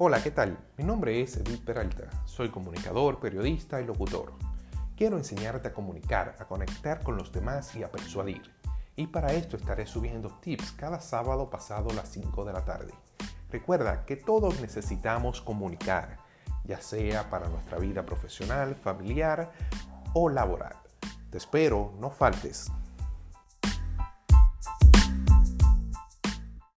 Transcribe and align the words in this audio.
Hola, 0.00 0.22
¿qué 0.22 0.30
tal? 0.30 0.56
Mi 0.76 0.84
nombre 0.84 1.20
es 1.20 1.38
Edith 1.38 1.64
Peralta. 1.64 2.08
Soy 2.24 2.50
comunicador, 2.50 3.18
periodista 3.18 3.80
y 3.80 3.84
locutor. 3.84 4.32
Quiero 4.96 5.16
enseñarte 5.16 5.66
a 5.66 5.74
comunicar, 5.74 6.36
a 6.38 6.44
conectar 6.44 7.02
con 7.02 7.16
los 7.16 7.32
demás 7.32 7.74
y 7.74 7.82
a 7.82 7.90
persuadir. 7.90 8.42
Y 8.94 9.08
para 9.08 9.32
esto 9.32 9.56
estaré 9.56 9.86
subiendo 9.86 10.38
tips 10.40 10.70
cada 10.70 11.00
sábado 11.00 11.50
pasado 11.50 11.90
las 11.96 12.10
5 12.10 12.44
de 12.44 12.52
la 12.52 12.64
tarde. 12.64 12.94
Recuerda 13.50 14.04
que 14.06 14.14
todos 14.14 14.60
necesitamos 14.60 15.40
comunicar, 15.40 16.18
ya 16.62 16.80
sea 16.80 17.28
para 17.28 17.48
nuestra 17.48 17.78
vida 17.78 18.06
profesional, 18.06 18.76
familiar 18.76 19.50
o 20.14 20.28
laboral. 20.28 20.76
Te 21.28 21.38
espero, 21.38 21.92
no 21.98 22.10
faltes. 22.10 22.70